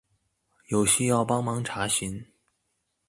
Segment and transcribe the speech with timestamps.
[0.69, 2.25] 有需要幫忙查詢